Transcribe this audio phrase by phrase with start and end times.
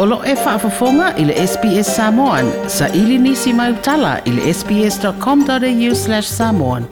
[0.00, 2.46] Olo e whaafafonga i le SBS Samoan.
[2.70, 6.84] Sa ili nisi mai utala i le sbs.com.au slash samoan.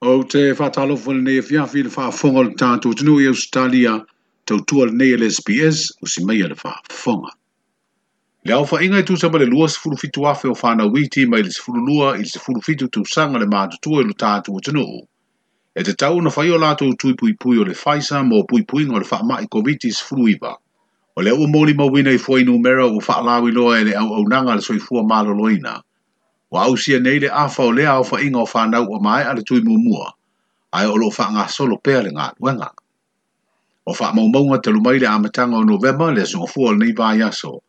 [0.00, 3.92] O te whatalofo le nei fiafi le whaafonga le tātou tunu i e Australia
[4.50, 7.30] tautua le nei le SBS o si mai le whaafonga.
[8.44, 10.58] Le au whainga i tūsa le lua sifuru fitu afe o
[10.98, 14.14] witi mai le sifuru lua i le sifuru fitu tūsanga le mātutua i e lu
[14.26, 14.88] tātou tunu.
[15.78, 18.86] e te tau na whaio lātou tui pui pui o le Pfizer mō pui pui
[18.88, 20.50] ngā le wha mai COVID-19 fluiva.
[21.16, 24.08] O le umoni mō wina i fwai numera o wha lawi loa e le au
[24.16, 25.76] au nanga le soifua mālo loina.
[26.50, 29.22] O au sia nei le awha o le au wha inga o wha o mai
[29.22, 30.10] ale tui mō mua.
[30.74, 32.72] Ai o lo wha ngā solo pēr le ngā duenga.
[33.86, 36.94] O wha mau maunga te lumai le amatanga o novema le asunga fua le nei
[36.98, 37.60] vāi aso.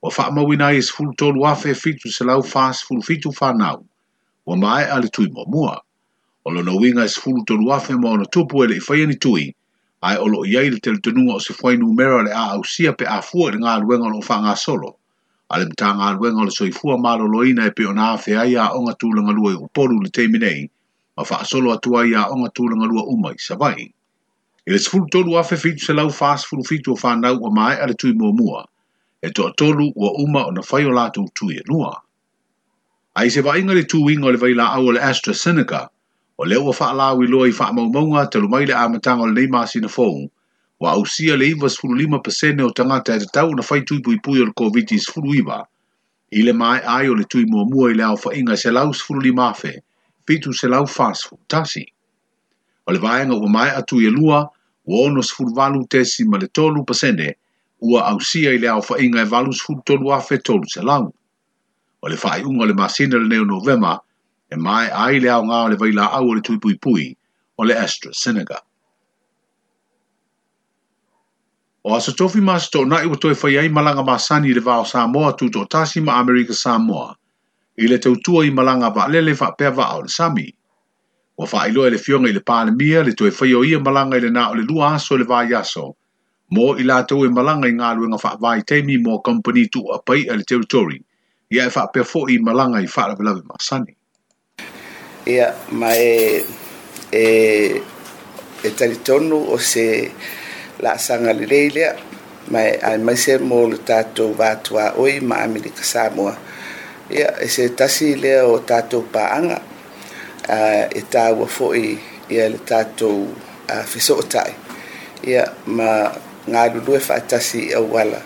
[0.00, 3.80] O wha mau wina i sifuru tolu afe fitu se lau fas fulu fitu wha
[4.46, 5.82] O mai ale tui mō mua.
[6.46, 9.56] O lona uiga e sefulu tolu afe ma ona tupu e i whaiani tui,
[10.00, 11.00] ai olo i ai le tele
[11.34, 14.12] o se whainu mera le a au sia pe a fua le ngā luenga o
[14.14, 14.90] lo wha ngā solo,
[15.50, 18.68] ale mta ngā luenga o le soifua malo loina e pe ona afe ai a
[18.78, 20.70] onga tūlanga lua i uporu le teiminei,
[21.16, 23.90] ma wha solo atua ai a onga tūlanga lua umai, savai.
[24.66, 27.74] I le sefulu tolu afe fitu se lau wha sefulu fitu o whanau o mai
[27.82, 28.64] ale tui mua mua,
[29.20, 31.96] e toa tolu ua uma o na whai o lātou tui e lua.
[33.16, 35.88] Ai se vainga le tūinga o le vaila au o le AstraZeneca,
[36.42, 39.66] o leo wa faa lawi loa i whaamaumanga te lumai le amatanga o le neima
[39.66, 40.28] sina fong,
[40.80, 43.98] wa ausia le iwa sifuru lima pasene o tangata e te tau na fai tui
[44.22, 45.66] pui o le COVID-19 sifuru iwa,
[46.30, 48.94] i le mai ai o le tui mua mua i le au whainga se lau
[48.94, 49.82] sifuru lima afe,
[50.26, 51.86] pitu se lau fasfu, tasi.
[52.86, 54.46] O le vaenga wa mai atu i lua,
[54.86, 57.34] wa ono sifuru valu tesi ma le tolu pasene,
[57.82, 61.10] ua ausia i le au inga e valu sifuru tolu afe tolu se lau.
[62.02, 63.98] O le whaiunga le masina le neo novema,
[64.50, 67.16] e mai ai le au ngāo le vai la au o le tui pui pui
[67.58, 68.60] o le Astra Senega.
[71.84, 75.50] O asa tofi masa tō nai watoe fai ai malanga masani le vao Samoa tū
[75.52, 77.14] tō tāsi ma Amerika Samoa
[77.78, 80.48] i le tautua i malanga wa lele wha pēr wa au le sami.
[81.38, 83.78] O wha ilo e le fionga i le pāle mia le toe fai o ia
[83.78, 85.92] malanga i le nā o le lua aso le vāi aso
[86.56, 89.84] mō i la tau e malanga i ngā luenga wha vāi teimi mō company tū
[89.94, 90.98] a pai a le teritori
[91.54, 93.94] i a e wha pēr fō i malanga i wha lawe lawe masani.
[95.26, 96.44] ia ma e
[97.12, 97.24] e
[98.62, 100.10] e talitonu o se
[100.82, 101.90] laasaga sanga lea
[102.52, 102.60] ma
[102.92, 106.34] e mai se mo le tatou vatuaoi ma amelika samoa
[107.10, 109.58] ia e se tasi lea o tatou paaga
[110.58, 111.88] a e tāua foʻi
[112.34, 113.18] ia le tatou
[113.72, 114.52] uh, fesootaʻi
[115.30, 115.44] ia
[115.76, 115.90] ma
[116.52, 118.20] galulue faatasi i auala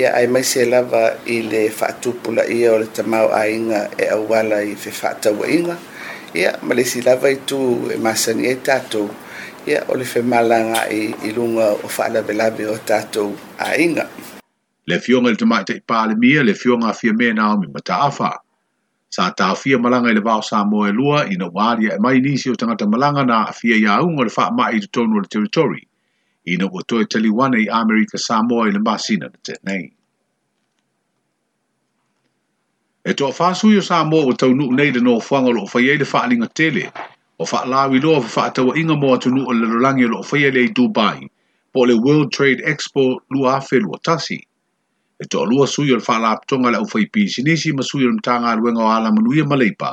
[0.00, 5.74] ia ae se lava i le faatupulaʻia o le tamao aiga e auala i fefaatauaʻiga
[6.34, 9.08] ia ma le silava itu e masani ai e tatou
[9.68, 14.08] ia o le femalaga i, i luga o faalavelave o tatou aiga
[14.88, 18.30] le afioga i le tamaʻi taʻi palemia le afioga afia me naomi mataafa
[19.12, 22.50] sa taafia malaga i le vao sa moe lua ina ua alia e mai nisi
[22.50, 25.82] o tagata malaga na afia iauga o le faamaʻi i totonu o le teritori
[26.46, 29.92] ina ua toe taliu ana i amerika sa moa i le masina na tenei
[33.10, 35.62] E to a whasui o sā mō o tau nuk nei de no whanga lo
[35.64, 36.82] o whaiei de whaalinga tele,
[37.42, 40.52] o wha lawi loa wha atau inga mō atu nuk o lalolangi lo o whaiei
[40.56, 41.26] lei Dubai,
[41.72, 44.38] po le World Trade Expo lua afe lua tasi.
[45.18, 48.12] E to a lua sui o wha laptonga la o whaipi, sinisi ma sui o
[48.14, 49.90] mtanga aluenga o ala manuia maleipa,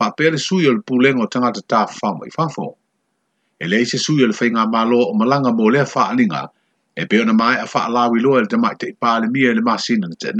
[0.00, 2.66] wha pere sui o le pūlenga o tangata tā whamai whafo.
[3.56, 6.44] E lei se sui o le whainga mālo o malanga mō lea whaalinga,
[7.00, 10.06] e peona mai a wha lawi loa le te mai te ipale mia le masina
[10.12, 10.36] na te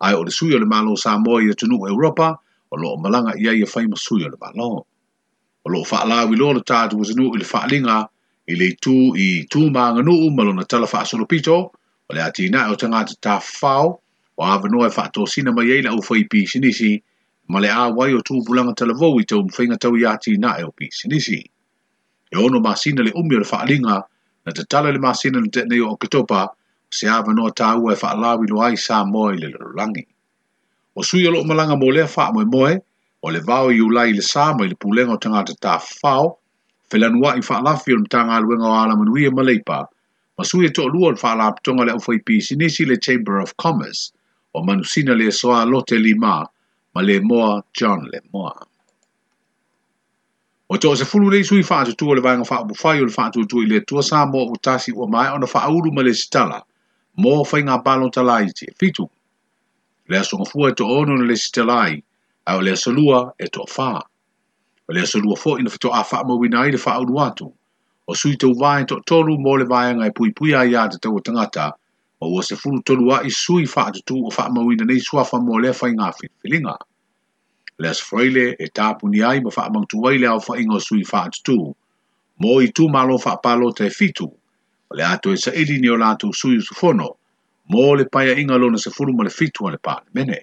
[0.00, 2.38] Ai o le sui o le malo sa Samoa i tunu Europa,
[2.70, 4.86] o loo malanga ia ia e fai ma sui o le malo.
[5.64, 7.98] O loo whaalawi lo le tātu o tunu i le whaalinga
[8.48, 11.56] i le tū i tū mānganuu malona tala whaasolopito,
[12.08, 13.98] o le atina e o tangata tā whao,
[14.38, 16.94] o avanoa e whaatosina mai eila au fai pisinisi,
[17.50, 21.42] ma le awai o tūpulanga talavou i tau mwhainga tau i atina e o pisinisi.
[22.30, 23.98] E ono masina le umi o le whaalinga,
[24.46, 26.46] na te tala le masina na te nei o ketopa,
[26.90, 30.02] se a manoa tāua e eh, whaalawi ai i sā moe le lorangi.
[30.96, 32.78] O sui o malanga mo lea wha moe moe,
[33.22, 36.36] o le vau i ulai le sa moe le pulenga o tangata tā whao,
[36.90, 39.82] whelanua i whaalafi o mtanga aluenga o ala manui e maleipa,
[40.38, 41.92] ma sui e tō lua o whaalaptonga le
[42.28, 44.12] ni sinisi le Chamber of Commerce,
[44.54, 46.46] o manusina le soa lote lima,
[46.94, 48.54] ma le moa John le moa.
[50.70, 53.80] O tō se fulu nei sui whaatutua le vanga fa o le whaatutua i le
[53.84, 56.62] tua sā mō o tasi o mai ona whaauru ma le sitala,
[57.24, 59.04] mō whai ngā palo talai te fitu.
[60.12, 63.48] Lea songa fua e to ono na lesi talai, e a o lea salua e
[63.56, 63.88] to fā.
[64.88, 67.48] O lea salua fō ina fito a whaama wina i le wha auru atu,
[68.06, 71.00] o sui tau vāen to tolu mō le vāen ngai pui pui a ia te
[71.04, 71.72] tau o tangata,
[72.22, 75.42] o o se furu tolu a i sui wha atu o whaama wina nei suafa
[75.50, 76.76] mō lea whai ngā whilinga.
[77.82, 81.26] Lea sfreile e tāpu ni ai ma whaamang tuwai lea o whai ngā sui wha
[81.26, 81.58] atu tū,
[82.42, 84.30] mō i tū malo wha palo te fitu,
[84.90, 87.08] o le atu e sa ili ni o la atu sui fono,
[87.70, 89.76] mo le paia inga lona se furu ma le fitu le
[90.14, 90.40] mene.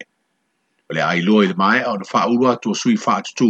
[0.89, 3.49] O le ai loa i le mai au na faa urua tua sui faa tutu,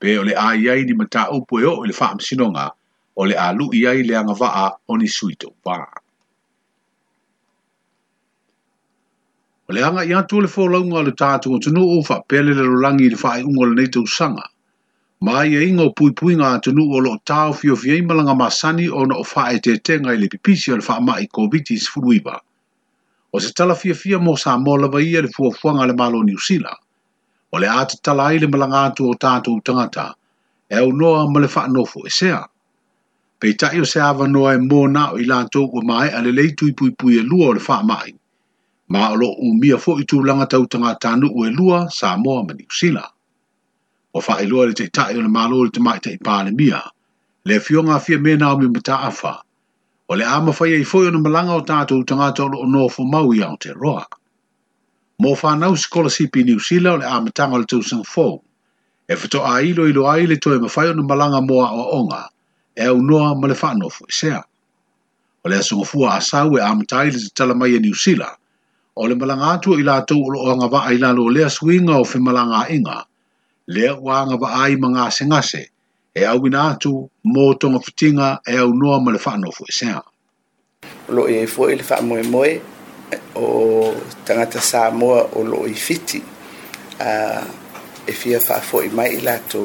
[0.00, 2.70] pe o le ai yai ni mata upo e o ili faa msinonga,
[3.16, 5.76] o le alu iai le anga vaa o ni sui tau pā.
[9.68, 13.08] O le anga i atu le fōlaunga le tātu o tunu ufa pele le rolangi
[13.08, 14.44] i le wha i ungo le nei tau sanga,
[15.20, 19.02] ma ia e inga o puipuinga atunu o lo tau fio fiei malanga masani o
[19.04, 22.38] na o fae te tenga ili pipisi o le faa mai COVID-19 furuiba.
[23.34, 26.38] O se tala fia fia mo sa mola vai ia le fuafuanga le malo New
[26.38, 26.78] Zealand.
[27.52, 30.14] O le ata tala ai le malanga atu o tatu tangata
[30.70, 32.46] e au noa ma le faa nofo e sea.
[33.40, 36.30] Pei tai o se ava noa e mōna o ila tō kua mai a le
[36.30, 38.14] leitu i pui pui e lua o le faa mai.
[38.88, 42.46] Ma o lo umia fo i tū langa tau tangata nu ue lua sa mōa
[42.46, 43.17] ma ni Zealand
[44.12, 46.52] o fa ilo le te tai o le malo le te mai te i pāle
[46.60, 46.80] mia,
[47.44, 49.34] le fio ngā fia mena o mi mta afa,
[50.10, 53.04] o le ama fai ei foio na malanga o tātu u tangata o lo onofo
[53.04, 54.04] maui au te roa.
[55.22, 58.40] Mō whānau skola CP New Sila o le amatanga o le 2004,
[59.08, 62.22] e whato a ilo ilo a ile toi mawhaio na malanga moa o onga,
[62.76, 64.40] e au noa ma le whanofo i e sea.
[65.44, 68.30] O le asunga fua a sau e amatai le te tala mai e New Sila,
[68.96, 71.98] o le malanga atua i lātou o lo onga wa a ilalo o lea suinga
[71.98, 73.02] o whi malanga inga,
[73.68, 75.62] lea ua wa ai ma ngase ngase,
[76.20, 80.02] e au ina atu, mō tonga putinga e au noa ma le whaano fu sea.
[81.14, 82.52] Lo e fu e le wha moe moe,
[83.36, 83.94] o
[84.24, 86.20] tangata sā moa o lo i fiti,
[87.06, 87.42] uh,
[88.08, 89.62] e fia wha fu e mai ila tō,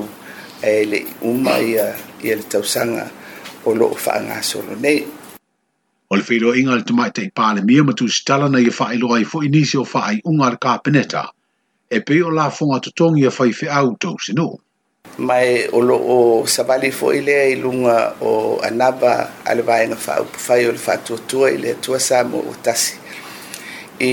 [0.72, 1.88] e le uma ia,
[2.26, 3.06] ia tausanga
[3.68, 5.00] o lo o wha ngā solo nei.
[6.12, 9.00] O le whiro inga le tumaita i pāle mia matu stala na i wha i
[9.00, 11.24] loa i fu inisi o wha i unga le peneta,
[11.96, 14.50] e pe o la fonga totongi a fai fe au tau no.
[15.18, 16.18] Mai o lo o
[16.56, 19.14] savali fo ile i lunga o anaba
[19.50, 22.96] ale vaenga fa upu fai o le fatuatua i le tua sa mo o tasi.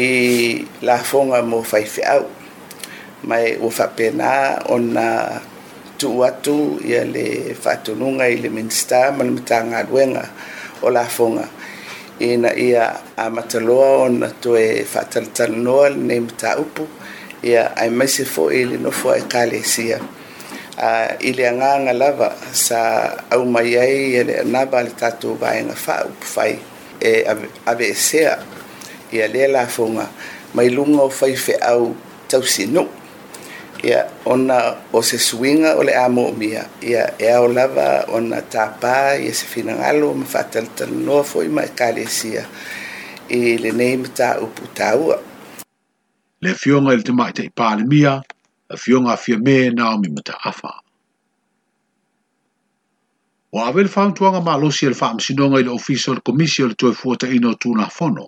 [0.00, 2.24] I la fonga mo fai fe au.
[3.28, 4.30] Mai o whapena
[4.74, 5.06] ona
[5.98, 6.56] tu atu
[6.90, 7.26] ia le
[7.64, 9.80] whatununga i le minsta ma le matanga
[10.84, 11.46] o la fonga.
[12.28, 12.84] Ina ia
[13.22, 16.84] a mataloa ona toe whatalatalanoa lenei mataupu upu
[17.42, 20.04] ia ae maise foʻi i le nofo a kalesia uh,
[20.76, 25.72] ah, i le agaga lava sa aumai ai e le anava a le tatou vaega
[25.74, 26.58] faaupu fai
[27.00, 27.24] e
[27.64, 28.36] aveesea
[29.12, 30.04] ia lea lafouga
[30.54, 31.94] mai luga o faifeʻau
[32.28, 32.84] tausinuu
[33.88, 34.60] ia ona
[34.92, 39.46] o se suiga o le a moomia ia e ao lava ona tapā ia se
[39.48, 42.44] finagalo ma faatalatalanoa foʻi ma kalesia
[43.32, 45.20] i lenei mataupu tāua
[46.42, 48.12] le fionga ili te mai te ipale mia,
[48.68, 50.72] a fionga fia me na mi mata afa.
[53.52, 56.74] E o awe le whaantuanga ma losi ili wha msinonga ili ofisio ili komisio ili
[56.74, 58.26] toi fuata ino tu na fono.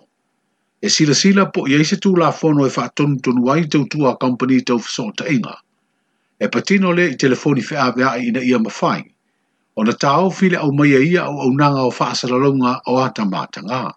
[0.81, 3.85] E sila sila po ia isi tu la fono e wha tonu tonu ai tau
[3.85, 5.57] tua company tau fiso ta inga.
[6.39, 9.03] E patino le i telefoni fe awe ai ina ia mafai.
[9.75, 13.25] O na tau file au maia ia au au nanga o wha asalalonga o ata
[13.25, 13.65] mātanga.
[13.65, 13.91] Ngaa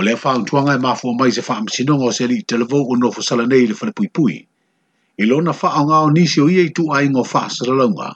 [0.00, 2.80] o le faa utuanga e mafu o mai se faa msinonga o se li televo
[2.90, 4.36] o no fo sala nei le fale pui pui.
[5.20, 8.14] I lo na faa ngao nisi o ia i tu ai ngo faa sara launga,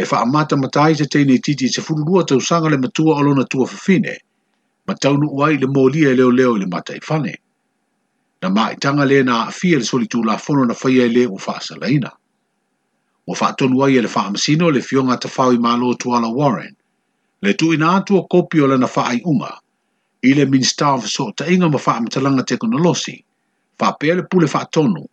[0.00, 3.22] e faa mata matai se teine i titi se furulua tau sanga le matua o
[3.26, 4.14] lo na tua fafine,
[4.86, 7.34] ma taunu uai le molia e leo leo le mata i fane.
[8.42, 11.10] Na maa i tanga le na a fia le soli tu la fono na faya
[11.10, 12.10] i le u faa sara ina.
[13.26, 16.76] O faa tonu uai le faa msino le fionga tafau i malo tuala Warren,
[17.42, 19.50] le tu ina atua kopio le na faa i unga,
[20.22, 23.16] i le minister of so ta inga ma faa matalanga teknolosi,
[23.78, 25.04] faa pe le pule faa tonu,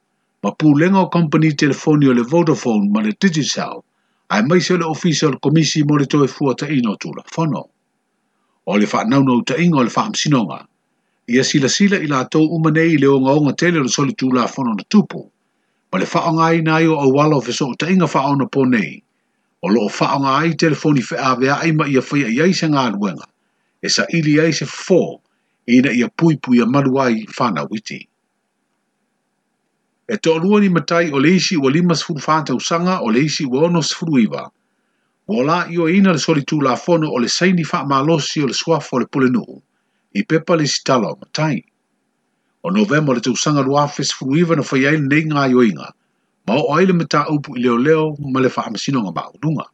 [0.43, 3.81] ma pulenga o company telefoni le Vodafone ma le Digicel,
[4.29, 7.65] ai mai se le official komisi mo le toe fua ta ino tu la fono.
[8.65, 10.65] O le faa naunau ta inga o le faa msinonga,
[11.27, 14.74] ia sila sila ila to umanei le o ngaonga tele le soli tu la fono
[14.74, 15.24] na tupu,
[15.91, 19.03] ma le faa ngai na ayo au walo fe so ta inga faa ona ponei,
[19.62, 23.27] o lo faa ngai telefoni fe avea ima ia faya iaisa ngā luenga
[23.84, 25.00] e sa ili ai se fō
[25.68, 28.00] e ina ia pui pui a malu ai whana witi.
[30.08, 33.68] E tō lua ni matai o leisi ua lima sifuru whanta usanga o leisi ua
[33.68, 34.48] ono sifuru iwa.
[35.28, 38.16] Ua la iwa ina le soli tū la fono o le saini wha maa o
[38.48, 39.62] le suafo o le pule nuu.
[40.16, 41.63] I pepa le sitalo matai.
[42.63, 45.92] O novemo le tausanga lua fes furu iwa na whaiai le neinga ai o inga.
[46.48, 49.68] Ma o aile mata upu i leo leo ma le wha amasino ngā maa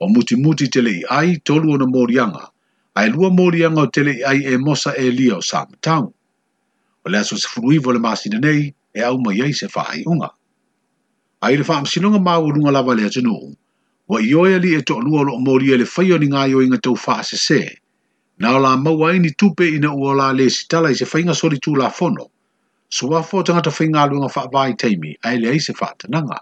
[0.00, 2.50] O muti muti te le ai tolu o na morianga
[2.96, 6.08] ai lua mori anga o tele ai e mosa e lia o Sam Town.
[7.04, 8.00] O le aso se furuivo le
[8.40, 10.30] nei e au mai ei se whaai unga.
[11.42, 13.52] Ai le wha amsinonga mau o runga lava le atinu,
[14.08, 16.78] wa ioe ali e toa lua lo o mori e le whaioni ngai o inga
[16.78, 17.76] tau wha se se,
[18.38, 21.56] na o la maua ini tupe ina ua la le sitala i se whainga sori
[21.60, 22.24] tū la fono,
[22.88, 26.40] sua fō tangata whainga lua nga wha vai teimi, ai le ai se wha tananga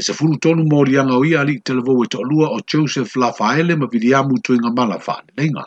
[0.00, 3.12] e se fulu tonu mō rianga o ia li te levo e lua o Joseph
[3.20, 5.64] Lafaele ma vidi amu tu inga mala whaane leinga.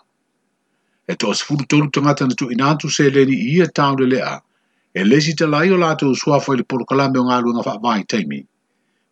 [1.08, 4.08] E to se fulu tonu tangata na tu inatu se leni i ia taun le
[4.16, 4.42] lea,
[4.98, 7.76] e lesi te lai o lato o suafo i le porokalame o ngālu nga wha
[7.86, 8.42] mai teimi.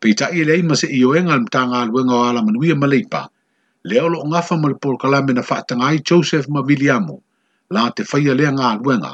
[0.02, 2.42] Pei e ta i le ima se i o enga lmta ngālu nga o ala
[2.42, 3.28] manuia ma leipa,
[3.90, 7.22] le olo o ngafa ma le porokalame na wha tangai Joseph ma vidi amu,
[7.70, 9.12] la te whaia lea ngālu nga,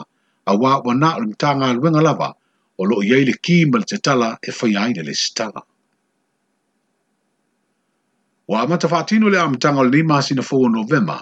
[0.48, 2.30] a wā wana lmta ngālu nga lava,
[2.80, 5.67] o lo i eile kīma le te tala e whaia i le lesi tala
[8.48, 11.20] o a mata whaatino le amatanga o le lima asina 4 novema,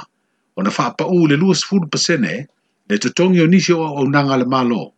[0.56, 2.48] o na whaapa u le luas fulu pasene,
[2.90, 4.94] le tutongi o nisi o o nanga le malo,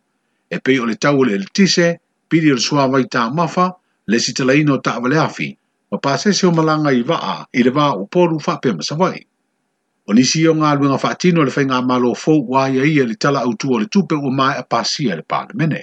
[0.52, 1.96] e pei o le tau le tise,
[2.28, 3.72] pili o le sua vai tā mafa,
[4.06, 5.56] le si talaino ta avale afi,
[5.90, 9.24] ma pasese o malanga i vaa, i le vaa poru whaapia masawai.
[10.08, 13.40] O nisi o ngā luenga whaatino le whainga malo fau wā ia ia le tala
[13.44, 15.80] au o le tupe o mai a pasia le pāna mene.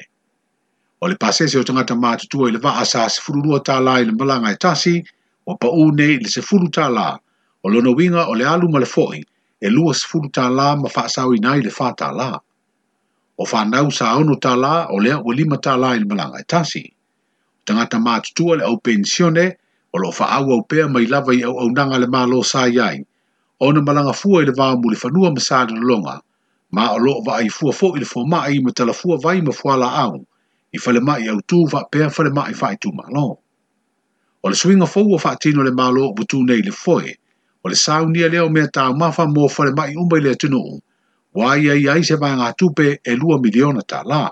[1.01, 4.53] O le pasese o tangata mātutua i le vaa sa sifururua tā lai le malanga
[4.53, 5.01] e tasi,
[5.45, 7.17] o pa une le se fulu ta la,
[7.63, 9.19] o lono winga o le alu ma le foi,
[9.61, 12.29] e lua se fulu ta la ma fa sa ui nai le fa ta la.
[13.37, 16.39] O fa nau sa aono ta la, o lea ua lima ta la ili malanga
[16.41, 16.83] e tasi.
[17.65, 18.21] Tangata maa
[18.59, 19.45] le au pensione,
[19.93, 22.39] o lo fa au au pea mai lava i au au nanga le maa lo
[22.51, 22.97] sa iai,
[23.63, 26.15] o na malanga fua ili vaa muli fanua masada na longa,
[26.75, 29.39] ma o loo va ai fua fo ili fua maa i ma tala fua vai
[29.45, 30.15] ma fua la au,
[30.71, 33.35] i fale maa i au tu va pea fale maa i fai tu maa loo
[34.45, 37.09] o le suinga fau o whaatino le malo o butu nei le foe,
[37.65, 40.75] o le saunia leo mea tā mawha mō whare mai umbai le tino o,
[41.33, 44.29] wā ia ia i se vāngā tupe e lua miliona tā lā.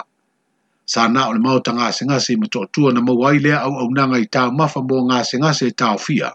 [0.86, 2.46] Sā nā o le mau ta ngā se ngase ma
[2.94, 5.96] na mau ai lea au au nanga i tā mawha mō ngā se ngase tā
[5.98, 6.30] o fia,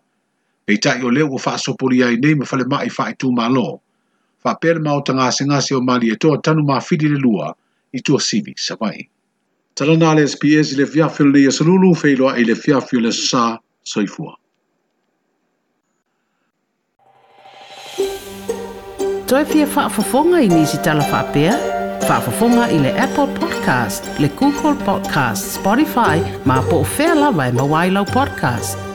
[0.66, 3.78] e i tai o leo o whaasopuri ai nei ma whare mai whae tū malo,
[4.42, 5.30] wha pēle mau ta ngā
[5.62, 7.54] se o mali e tō tanu mā whiri le lua
[7.94, 9.06] i tua sivi sa vai.
[9.78, 13.54] Tala nā le SPS i le fiafio le Iasalulu, feiloa i le fiafio le Sā,
[13.88, 14.36] soifua.
[19.26, 21.54] Toi pia whaafafonga i nisi tala whaapea?
[22.08, 26.16] Whaafafonga i le Apple Podcast, le Google Podcast, Spotify,
[26.46, 28.87] ma po o whea lawa e mawailau podcast.